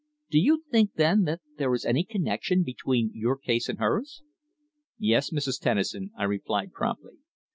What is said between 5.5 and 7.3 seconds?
Tennison," I replied promptly.